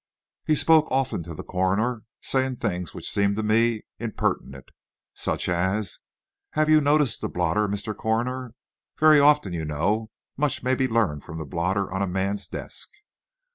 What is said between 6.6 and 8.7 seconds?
you noticed the blotter, Mr. Coroner?